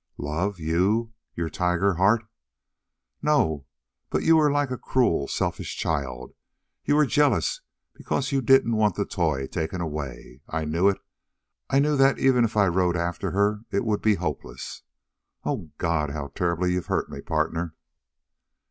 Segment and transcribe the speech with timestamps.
[0.17, 2.25] "Love you your tiger heart?
[3.21, 3.67] No,
[4.09, 6.33] but you were like a cruel, selfish child.
[6.83, 7.61] You were jealous
[7.93, 10.41] because you didn't want the toy taken away.
[10.49, 10.97] I knew it.
[11.69, 14.81] I knew that even if I rode after her it would be hopeless.
[15.45, 17.75] Oh, God, how terribly you've hurt me, partner!"